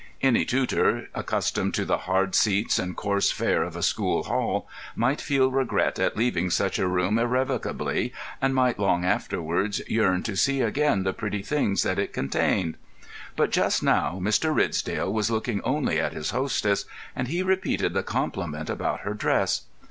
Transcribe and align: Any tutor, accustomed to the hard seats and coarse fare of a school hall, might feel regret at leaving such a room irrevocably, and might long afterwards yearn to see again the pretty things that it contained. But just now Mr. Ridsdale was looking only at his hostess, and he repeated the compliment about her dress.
Any 0.23 0.45
tutor, 0.45 1.09
accustomed 1.13 1.75
to 1.75 1.85
the 1.85 1.99
hard 2.09 2.33
seats 2.33 2.79
and 2.79 2.97
coarse 2.97 3.31
fare 3.31 3.61
of 3.61 3.75
a 3.75 3.83
school 3.83 4.23
hall, 4.23 4.67
might 4.95 5.21
feel 5.21 5.51
regret 5.51 5.99
at 5.99 6.17
leaving 6.17 6.49
such 6.49 6.79
a 6.79 6.87
room 6.87 7.19
irrevocably, 7.19 8.11
and 8.41 8.55
might 8.55 8.79
long 8.79 9.05
afterwards 9.05 9.79
yearn 9.87 10.23
to 10.23 10.35
see 10.35 10.61
again 10.61 11.03
the 11.03 11.13
pretty 11.13 11.43
things 11.43 11.83
that 11.83 11.99
it 11.99 12.13
contained. 12.13 12.77
But 13.35 13.51
just 13.51 13.83
now 13.83 14.19
Mr. 14.19 14.55
Ridsdale 14.55 15.13
was 15.13 15.29
looking 15.29 15.61
only 15.61 15.99
at 15.99 16.13
his 16.13 16.31
hostess, 16.31 16.85
and 17.15 17.27
he 17.27 17.43
repeated 17.43 17.93
the 17.93 18.01
compliment 18.01 18.71
about 18.71 19.01
her 19.01 19.13
dress. 19.13 19.65